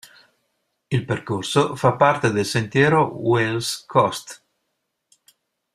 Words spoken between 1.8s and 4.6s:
parte del sentiero Wales Coast.